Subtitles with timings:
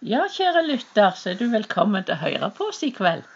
[0.00, 3.26] Ja, kjære lytter, så er du velkommen til å høre på oss i kveld.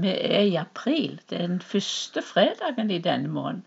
[0.00, 1.18] Vi er i april.
[1.28, 3.64] Det er den første fredagen i denne måneden.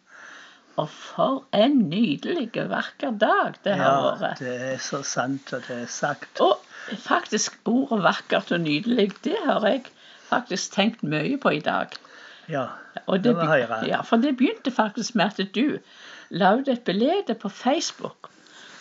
[0.79, 4.39] Og for en nydelig, vakker dag det har vært.
[4.41, 6.39] Ja, det er så sant, og det er sagt.
[6.41, 6.64] Og
[7.04, 9.84] faktisk ordet vakkert og nydelig, det har jeg
[10.32, 11.94] faktisk tenkt mye på i dag.
[12.50, 12.70] Ja,
[13.05, 13.84] Og det må høre.
[13.88, 15.78] ja, for det begynte faktisk med at du
[16.32, 18.32] la ut et bilde på Facebook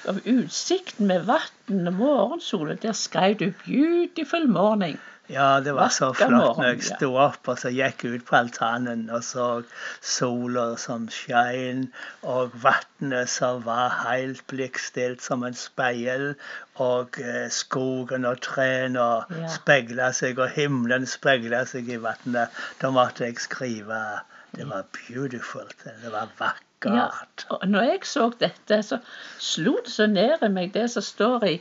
[0.08, 2.78] av utsikten med vann og morgensolen.
[2.82, 4.98] Der skrev du 'Beautiful morning'.
[5.30, 8.24] Ja, det var så Vakker flott morgen, når jeg sto opp og så gikk ut
[8.26, 9.62] på altanen og så
[10.02, 11.84] sola som skein,
[12.22, 16.34] og vannet som var helt blikkstilt som en speil,
[16.74, 19.46] og eh, skogen og trærne Ja.
[19.54, 22.50] speila seg, og himmelen speila seg i vannet.
[22.82, 24.20] Da måtte jeg skrive
[24.56, 25.68] Det var beautiful.
[26.02, 26.50] Det var Ja,
[26.84, 27.46] vakkert.
[27.50, 28.98] og når jeg så dette, så
[29.38, 31.54] slo det så ned i meg det som står i,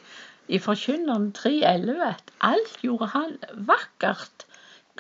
[0.48, 4.46] i Forkynneren 3.11, at alt gjorde han vakkert.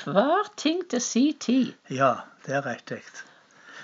[0.03, 1.73] Hver ting til si tid.
[1.89, 2.13] Ja,
[2.45, 3.01] det er riktig.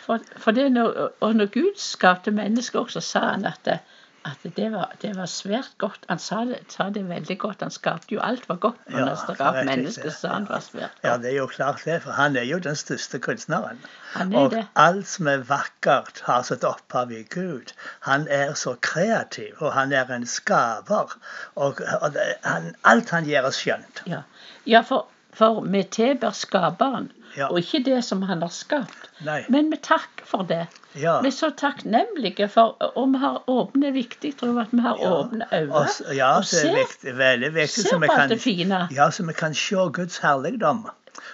[0.05, 3.79] For, for det når, og når Gud skapte mennesket også, sa han at, det,
[4.25, 6.05] at det, var, det var svært godt.
[6.09, 7.61] Han sa det, sa det veldig godt.
[7.61, 8.79] Han skapte jo alt var godt.
[8.89, 11.99] Når Ja, han skapte mennesket, sa han var svært Ja, det er jo klart det,
[12.03, 13.79] for han er jo den største kunstneren.
[14.15, 14.63] Er Og det.
[14.75, 17.73] alt som er vakkert, har sitt opphav i Gud.
[18.09, 21.13] Han er så kreativ, og han er en skaper.
[21.55, 24.01] Og, og han, alt han gjør, er skjønt.
[24.09, 24.23] Ja,
[24.65, 27.47] ja for, for vi tilber skaperen, Ja.
[27.51, 29.09] og ikke det som han har skapt.
[29.25, 29.41] Nei.
[29.49, 30.67] Men vi takker for det.
[30.95, 31.17] Ja.
[31.21, 34.97] Vi er så takknemlige for Og vi har åpne viktig, tror jeg, at vi har
[35.01, 35.09] Ja.
[35.19, 35.73] åpne øyne.
[35.73, 37.83] Og, ja, og det er ser- viktig, veldig viktig.
[37.89, 38.87] ser på alt det fine.
[38.91, 40.85] Ja, så vi kan se Guds herligdom.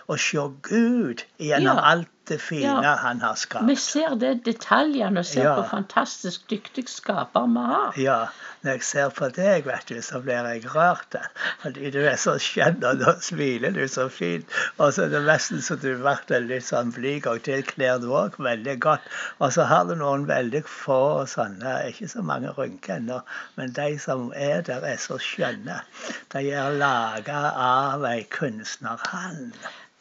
[0.07, 2.95] Og se Gud gjennom alt det fine Ja.
[2.95, 3.65] han har skapt.
[3.67, 5.55] Vi ser det detaljene og ser Ja.
[5.55, 7.93] på fantastisk dyktig skaper vi har.
[7.97, 8.27] Ja,
[8.63, 11.15] når jeg ser på deg, vet du, så blir jeg rørt.
[11.63, 14.45] Fordi du er så skjønn, og da smiler du så fint.
[14.79, 18.07] Og så er det nesten så du blir litt sånn blyg, og det kler du
[18.13, 19.01] òg veldig godt.
[19.39, 23.21] Og så har du noen veldig få sånne, ikke så mange rynker ennå,
[23.57, 25.81] men de som er der, er så skjønne.
[26.29, 29.53] De er laga av ei kunstnerhånd.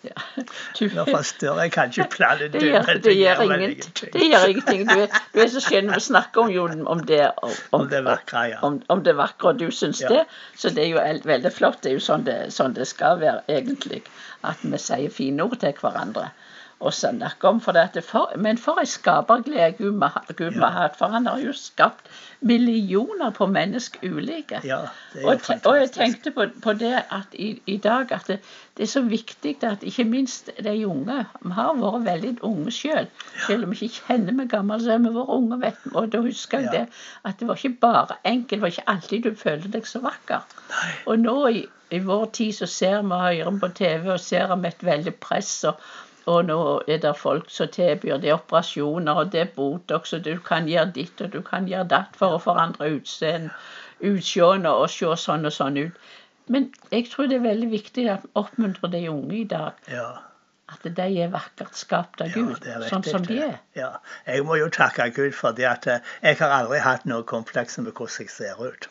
[0.02, 0.14] Ja.
[0.78, 4.12] Du, Nå forstår jeg kanskje planen det din, gjør, det gjør ingen- ingenting.
[4.14, 4.84] det gjør ingenting.
[4.88, 5.90] Du er, du er så skjønn.
[5.92, 8.60] Vi snakker om, jo, om det om, Om det vakre, ja.
[8.64, 10.08] om, om det vakre, og du syns Ja.
[10.08, 10.22] det.
[10.56, 11.82] Så det er jo veldig flott.
[11.82, 14.00] Det er jo sånn det, sånn det skal være, egentlig.
[14.42, 16.30] At vi sier fine ord til hverandre.
[16.80, 20.64] Og snakke om for det at for, Men for en skaperglede Gud må Gud må
[20.66, 20.70] Ja.
[20.70, 20.86] ha.
[20.96, 22.06] For han har jo skapt
[22.40, 24.60] millioner på mennesker ulike.
[24.64, 24.78] Ja,
[25.14, 28.38] er Og, og jeg tenkte på, på det at i, i dag at det,
[28.76, 33.06] det er så viktig at ikke minst de unge Vi har vært veldig unge sjøl.
[33.10, 33.46] Selv.
[33.46, 35.60] selv om vi ikke kjenner meg gammel, så har vi vært unge.
[35.60, 35.74] vet.
[35.94, 36.78] Og da husker jeg Ja.
[36.78, 36.88] det
[37.24, 38.50] at det var ikke bare enkelt.
[38.50, 40.40] Det var ikke alltid du følte deg så vakker.
[40.70, 40.92] Nei.
[41.06, 44.56] Og nå i, i vår tid så ser vi og hører på TV og ser
[44.56, 45.64] vi et veldig press.
[45.64, 45.76] og
[46.30, 50.24] og nå er det folk som tilbyr det er operasjoner, og det er Botox, og
[50.24, 53.52] du kan gjøre ditt og du kan gjøre datt for å forandre utseende,
[54.00, 56.10] utseende og se sånn og sånn ut.
[56.50, 59.78] Men jeg tror det er veldig viktig at vi oppmuntrer de unge i dag.
[59.90, 60.08] Ja.
[60.70, 63.58] At de er vakkert skapt av Gud, ja, sånn som de er.
[63.78, 63.90] Ja.
[64.26, 67.78] Jeg må jo takke Gud for det at eh, jeg har aldri hatt noe kompleks
[67.82, 68.90] med hvordan jeg ser ut.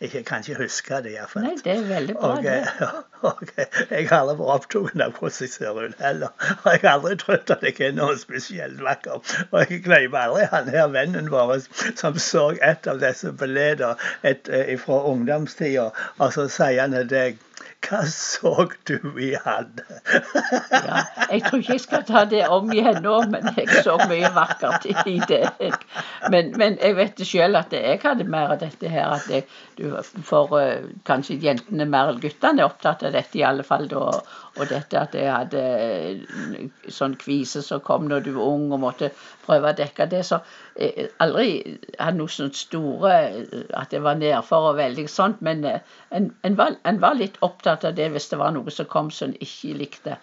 [0.00, 1.44] Jeg kan ikke huske det iallfall.
[1.44, 2.84] Nei, det er veldig bra, Og, eh,
[3.28, 3.50] og
[3.90, 6.32] jeg har aldri vært opptatt av hvordan jeg ser ut heller.
[6.54, 9.20] Og jeg har aldri trodd at jeg er noe spesielt vakker.
[9.50, 11.52] Og jeg glemmer aldri han her vennen vår
[12.00, 13.92] som så et av disse bildene
[14.80, 17.46] fra ungdomstida, og så sier han til deg
[17.80, 19.70] hva så du i han?
[20.70, 24.30] Ja, jeg tror ikke jeg skal ta det om igjen nå, men jeg så mye
[24.36, 25.42] vakkert i det.
[26.32, 29.46] Men, men jeg vet sjøl at jeg hadde mer av dette her at jeg,
[29.78, 29.88] du,
[30.26, 34.10] For uh, kanskje jentene mer enn guttene er opptatt av dette, i alle fall da.
[34.58, 38.82] Og dette at jeg hadde eh, sånn kvise som kom når du var ung og
[38.82, 39.12] måtte
[39.46, 40.24] prøve å dekke det.
[40.26, 40.40] Så
[40.80, 45.64] jeg aldri hadde noe sånt store eh, at jeg var nedfor og veldig sånt, men
[45.64, 45.80] eh,
[46.16, 49.10] en, en, var, en var litt opptatt av det hvis det var noe som kom
[49.10, 50.16] som en ikke likte.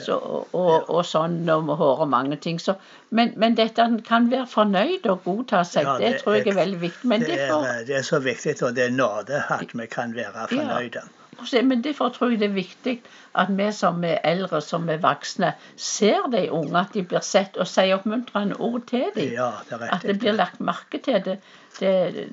[0.00, 2.56] Så, og, og, og sånn med hår og mange ting.
[2.60, 2.78] Så,
[3.12, 6.38] men, men dette at en kan være fornøyd og godta seg, Ja, det, det tror
[6.38, 7.08] jeg er- veldig viktig.
[7.12, 10.14] Men Det er, eh, det er så viktig, og det er nåde at vi kan
[10.16, 11.02] være fornøyde.
[11.04, 11.21] så-
[11.64, 12.94] men derfor tror jeg det er viktig
[13.34, 17.56] at vi som er eldre, som er voksne, ser de unge, at de blir sett,
[17.56, 19.32] og sier oppmuntrende ord til dem.
[19.32, 21.38] Ja, det At det blir lagt merke til det.
[21.80, 22.28] Det,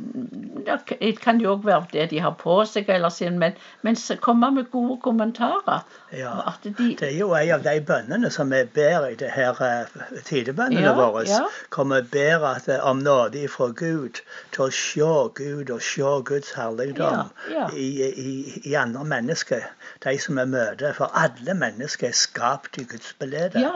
[0.65, 3.53] det kan jo òg være det de har på seg, eller sin, men,
[3.85, 5.83] men komme med gode kommentarer.
[6.13, 6.33] Ja.
[6.63, 10.21] De, Det er jo en av de bønnene som vi ber i det her eh,
[10.25, 11.23] tidebønnene Ja, våre.
[11.29, 11.43] ja.
[11.77, 14.21] Vi ber at det om nåde fra Gud
[14.51, 17.67] til å se Gud og se Guds herligdom Ja.
[17.73, 19.63] I, i, i andre mennesker.
[20.03, 20.93] De som vi møter.
[20.97, 23.59] For alle mennesker er skapt i Guds belede.
[23.61, 23.71] Ja.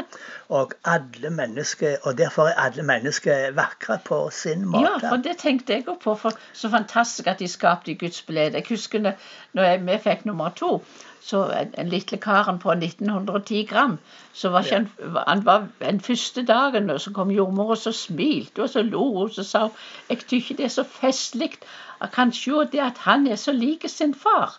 [0.50, 4.90] Og alle mennesker, og derfor er alle mennesker vakre på sin måte.
[5.04, 6.16] Ja, for det tenkte jeg på.
[6.16, 8.54] For så fantastisk at de skapte i Guds bilde.
[8.54, 10.82] Jeg husker når, jeg, vi fikk nummer to,
[11.22, 13.98] så en, en lille karen på 1910 gram,
[14.34, 14.90] så var ikke han,
[15.28, 19.06] han var den første dagen, og så kom jordmor og så smilte og så lo
[19.24, 19.78] og så sa hun,
[20.10, 21.54] jeg tykker det er så festlig
[22.02, 24.58] at kan se det at han er så lik sin far.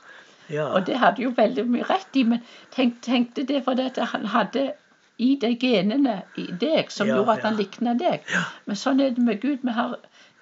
[0.48, 0.64] Ja.
[0.72, 2.40] Og det hadde jo veldig mye rett i, men
[2.72, 4.72] tenk, tenkte det fordi at han hadde
[5.18, 7.62] i de genene i deg som Ja, gjorde at han ja.
[7.62, 8.24] likna deg.
[8.66, 9.62] Men sånn er det med Gud.
[9.62, 9.94] Vi har,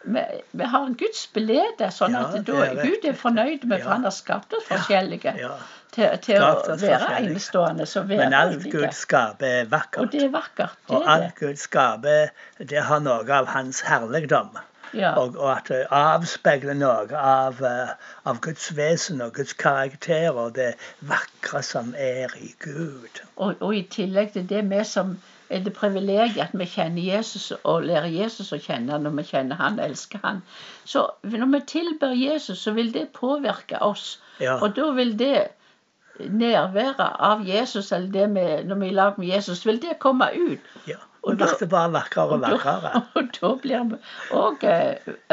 [0.04, 3.84] vi, har Guds belede, sånn Ja, at da, er Gud er fornøyd med, Ja.
[3.84, 5.52] for han har skapt oss forskjellige ja.
[5.94, 7.86] til, til å være enestående.
[8.10, 8.66] Men alt.
[8.72, 10.02] Gud skaper, er vakkert.
[10.02, 10.76] Og det er vakkert.
[10.88, 11.08] Det Og det.
[11.14, 14.58] alt Gud skaper, det har noe av hans herligdom.
[14.92, 15.14] Ja.
[15.16, 17.92] Og, og at det avspeiler noe av, eh,
[18.28, 20.74] av Guds vesen og Guds karakter og det
[21.08, 23.22] vakre som er i Gud.
[23.36, 25.16] Og, og i tillegg til det vi som
[25.52, 29.60] er det privilegiet at vi kjenner Jesus og lærer Jesus å kjenne når vi kjenner
[29.60, 30.42] han elsker han.
[30.84, 34.16] Så når vi tilber Jesus, så vil det påvirke oss.
[34.40, 34.58] Ja.
[34.60, 35.36] Og da vil det
[36.18, 39.98] nærværet av Jesus, eller det vi, når vi er i lag med Jesus, vil det
[40.02, 40.74] komme ut.
[40.88, 41.00] Ja.
[41.22, 43.96] Og da- blir bare vakrere og Og da, og da blir vi
[44.30, 44.64] òg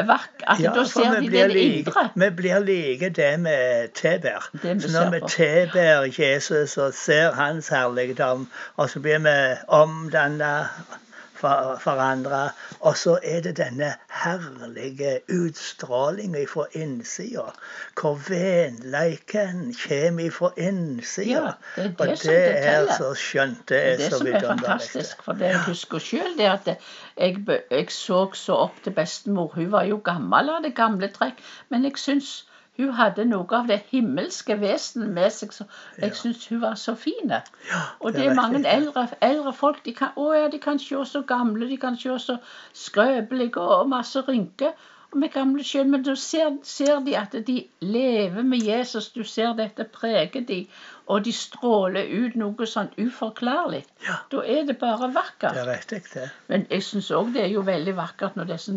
[0.06, 0.44] vakre.
[0.46, 2.04] Altså, Ja, da ser de det indre.
[2.14, 3.56] vi blir like det vi
[3.94, 4.46] tilber.
[4.80, 10.52] Så når vi tilber Jesus og ser hans herligdom, og så blir vi omdanna,
[10.90, 10.98] for,
[11.40, 12.42] forandra,
[12.80, 13.92] og så er det denne
[14.22, 17.46] herlige utstrålinga fra innsida,
[18.00, 21.54] hvor venleiken kommer fra innsida.
[21.76, 23.68] Ja, det er det og som det det er så skjønt.
[23.68, 25.22] Det er, Det er er det så som er fantastisk.
[25.24, 26.70] For det jeg husker sjøl, det at
[27.16, 29.52] jeg, jeg så så opp til bestemor.
[29.54, 32.32] Hun var jo gammel av det gamle trekk, men jeg syns
[32.76, 35.52] hun hadde noe av det himmelske vesen med seg.
[35.52, 35.64] Så
[35.98, 36.14] jeg Ja.
[36.14, 37.32] syns hun var så fin.
[38.00, 41.22] Og det er mange eldre, eldre folk de kan, å ja, de kan se så
[41.26, 42.38] gamle, de kan se så
[42.74, 44.72] skrøpelige og masse rynker.
[45.12, 49.10] Vi gamle skyld, Men da ser, ser de at de lever med Jesus.
[49.10, 50.66] Du ser dette preger de,
[51.10, 53.82] og de stråler ut noe sånn uforklarlig.
[54.06, 54.20] Ja.
[54.30, 55.56] Da er det bare vakkert.
[55.56, 56.28] Det er riktig, det.
[56.52, 58.76] Men jeg syns òg det er jo veldig vakkert når disse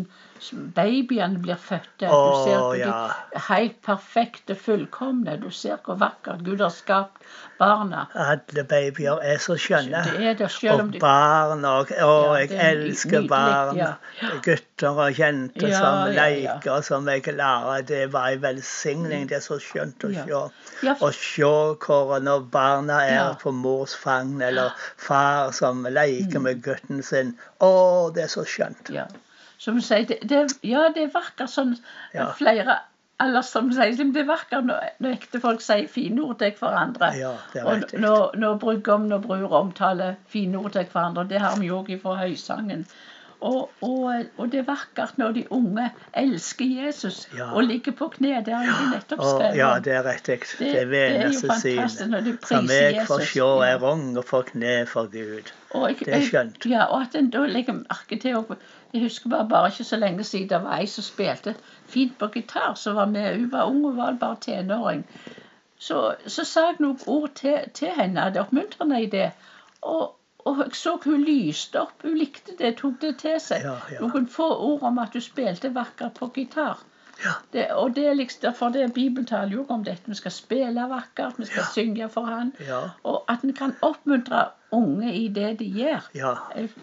[0.74, 1.92] babyene blir født.
[2.02, 2.96] Du Å, ser på ja.
[3.30, 5.36] de helt perfekte, fullkomne.
[5.44, 7.22] Du ser hvor vakkert Gud har skapt
[7.60, 8.08] barna.
[8.18, 10.02] Alle babyer er så skjønne.
[10.10, 14.42] Det er det, selv om Og barn og Å, Ja, jeg er elsker nydelig, barn.
[14.44, 15.84] Gutter og jenter ja.
[16.24, 17.82] Leker som jeg lærer.
[17.88, 19.28] Det var en velsigning.
[19.28, 20.94] Det er så skjønt å se.
[20.94, 21.50] Å se
[21.84, 27.36] hvor når barna er på mors fang, eller far som leker med gutten sin.
[27.60, 27.74] Å,
[28.14, 28.92] det er så skjønt.
[28.94, 29.06] Ja.
[29.58, 31.76] Som sier, det, det, ja, det er vakkert sånn
[32.38, 32.82] flere
[33.22, 37.12] eller som sier, det er vakkert når, når ektefolk sier fine ord til hverandre.
[37.14, 41.26] Ja, det er og når, når brudgommen og bror omtaler fine ord til hverandre.
[41.30, 42.82] Det har vi òg fra Høysangen.
[43.44, 47.50] Og, og, og det er vakkert når de unge elsker Jesus Ja.
[47.52, 48.38] og ligger på kne.
[48.46, 49.56] Det har jeg nettopp skrevet.
[49.58, 50.38] ja, det er riktig.
[50.58, 52.70] Det- Det det er jo fantastisk fantastisk du priser Jesus.
[52.70, 55.52] Som jeg får se er rung og får kne for Gud.
[55.74, 56.66] Jeg, Det er skjønt.
[56.70, 58.36] Ja, og at en da legger merke til
[58.94, 61.54] Jeg husker bare, bare ikke så lenge siden det var ei som spilte
[61.88, 63.36] fint på gitar, som var med.
[63.36, 65.04] Hun var ung, og var bare tenåring.
[65.78, 69.30] Så, så sa jeg noen ord til, til henne, det oppmuntrende i det.
[69.82, 72.02] Og, og jeg så hun lyste opp.
[72.04, 73.64] Hun likte det, tok det til seg.
[73.64, 74.00] Ja, ja.
[74.04, 76.82] Noen få ord om at hun spilte vakkert på gitar.
[77.24, 77.32] Ja.
[77.52, 80.02] Det, og det er liksom, derfor det Bibelen taler jo om dette.
[80.10, 81.70] Vi skal spille vakkert, vi skal Ja.
[81.74, 82.52] synge for Han.
[82.66, 82.80] Ja.
[83.04, 86.08] Og at en kan oppmuntre unge i det de gjør.
[86.14, 86.32] Ja.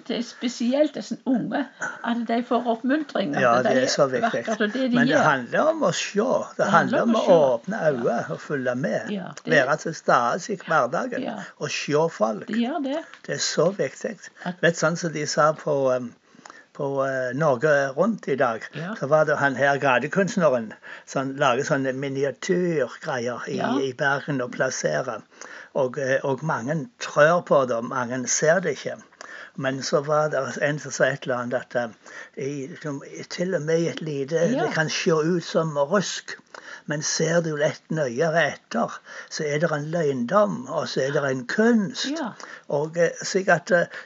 [0.07, 1.65] Det er spesielt disse unge,
[2.07, 3.33] at de får oppmuntring.
[3.35, 4.45] Ja, det, det er så viktig.
[4.45, 6.23] det de Men det handler om å se.
[6.57, 9.11] Det handler om å åpne øynene og følge med.
[9.11, 11.35] Ja, det- Være til stede i hverdagen Ja.
[11.59, 12.47] og se folk.
[12.47, 14.17] Det er så viktig.
[14.45, 16.13] At- Vet sånn som de sa på, um,
[16.73, 18.95] på uh, Norge Rundt i dag, Ja.
[18.99, 20.73] så var det han her gatekunstneren
[21.05, 23.73] som lager sånne miniatyrgreier i, Ja.
[23.79, 25.21] i Bergen og plasserer.
[25.73, 28.95] Og, eh, og mange trør på det, og mange ser det ikke.
[29.55, 31.89] Men så var det en som sa et eller annet at eh,
[32.45, 32.67] i,
[33.29, 34.63] til og med i et lite Ja.
[34.65, 36.35] Det kan se ut som rusk.
[36.89, 38.95] Men ser du litt nøyere etter,
[39.29, 42.09] så er det en løgndom, og så er det en kunst.
[42.17, 42.31] Ja.
[42.73, 43.99] Og eh, slik at eh,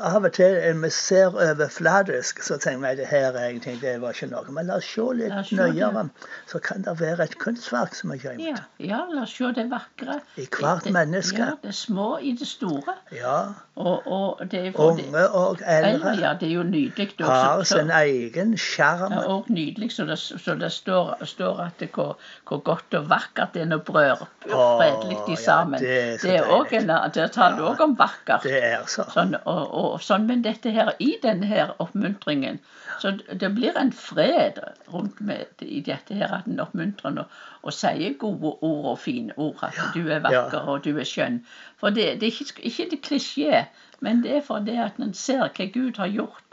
[0.00, 4.16] Av og til når vi ser overfladisk, så tenker vi det her egentlig det var
[4.16, 4.52] ikke noe.
[4.52, 6.06] Men la oss se litt oss se nøyere,
[6.50, 8.42] så kan det være et kunstverk som er gjemt.
[8.46, 10.20] Ja, ja, la oss se det vakre.
[10.36, 11.38] I hvert Det- menneske.
[11.38, 12.96] Ja, det små i det store.
[13.12, 13.38] Ja.
[13.76, 17.12] Og, og det er det, Unge og eldre ja, det er jo nydelig.
[17.20, 19.12] har sin egen sjarm.
[19.12, 23.08] Ja, og nydelig, så det, så det står, står at det, hvor, hvor godt og
[23.10, 25.80] vakkert det er når brød fredelig de ja, sammen.
[25.80, 27.72] det er også en, Der taler Ja.
[27.72, 28.42] òg om vakkert.
[28.42, 29.04] Det er så.
[29.14, 32.60] Sånn, og, og, sånn, men dette her, i denne her oppmuntringen
[33.00, 34.58] Så det blir en fred
[34.92, 39.32] rundt med, i dette her at en oppmuntrer og, og sier gode ord og fine
[39.36, 39.58] ord.
[39.62, 41.42] At du er vakker og du er skjønn.
[41.76, 43.64] For det, det er ikke, ikke det klisjé,
[44.00, 46.45] men det er for det at en ser hva Gud har gjort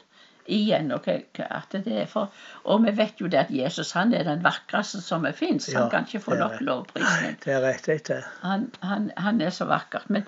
[0.46, 0.92] igjen.
[0.92, 2.32] At det er for,
[2.64, 5.70] og vi vet jo det at Jesus han er den vakreste som fins.
[5.74, 7.38] Ja, Han kan ikke få nok lovprisning.
[7.44, 8.28] Det er rett etter.
[8.42, 10.10] Han, han, han er så vakkert.
[10.10, 10.28] Men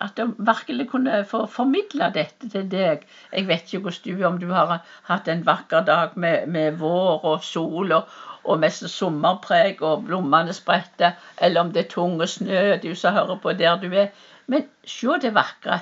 [0.00, 4.38] at de virkelig kunne få formidle dette til deg Jeg vet ikke hvordan du om
[4.40, 8.08] du har hatt en vakker dag med, med vår og sol og,
[8.44, 13.14] og mest sommerpreg og blommene spretter, eller om det er tung og snø, du som
[13.14, 14.10] hører på der du er.
[14.46, 15.80] Men se det vakre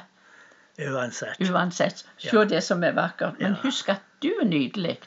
[0.78, 1.40] Uansett.
[1.50, 2.04] uansett.
[2.19, 2.45] Se Ja.
[2.45, 3.40] det som er vakkert.
[3.40, 4.99] Men husk at du er nydelig.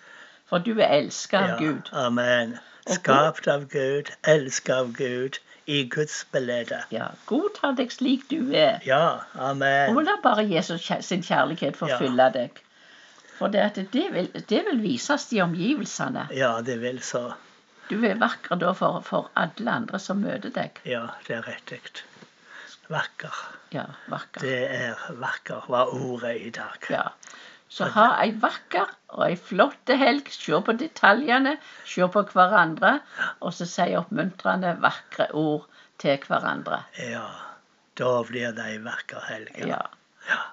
[0.48, 1.90] For du er elska av Ja, Gud.
[1.94, 2.58] Amen.
[2.88, 6.84] Skapt av Gud, elsket av Gud, i Guds bilde.
[6.92, 8.80] Ja, Godta deg slik du er.
[8.86, 12.52] Ja, Og la bare Jesus sin kjærlighet få fylle deg.
[13.38, 16.28] For det, det, vil, det vil vises i omgivelsene.
[16.34, 17.34] Ja, det vil så.
[17.90, 20.80] Du er vakker da for, for alle andre som møter deg.
[20.86, 21.82] Ja, det er riktig.
[22.88, 23.36] Vakker.
[23.76, 24.42] Ja, vakker.
[24.42, 26.88] Det er vakker, var ordet i dag.
[26.90, 27.10] Ja.
[27.68, 30.30] Så ha ei vakker og ei flott helg.
[30.32, 32.94] Se på detaljene, se på hverandre,
[33.44, 35.68] og så si oppmuntrende, vakre ord
[36.00, 36.86] til hverandre.
[37.02, 37.28] Ja,
[38.00, 39.52] da blir det ei vakker helg.
[39.68, 39.84] Ja.
[40.30, 40.44] ja.